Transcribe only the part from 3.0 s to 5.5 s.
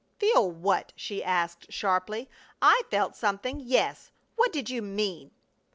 something, yes. What did you mean?"